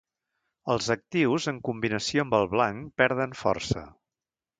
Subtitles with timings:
[0.75, 3.85] Els actius, en combinació amb el blanc, perden força.